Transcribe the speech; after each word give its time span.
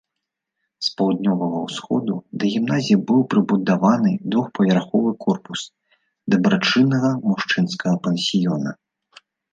З 0.85 0.87
паўднёвага 0.99 1.59
ўсходу 1.65 2.15
да 2.43 2.49
гімназіі 2.53 2.97
быў 3.11 3.21
прыбудаваны 3.33 4.13
двухпавярховы 4.37 5.11
корпус 5.27 5.61
дабрачыннага 6.35 7.11
мужчынскага 7.27 7.95
пансіёна. 8.09 8.75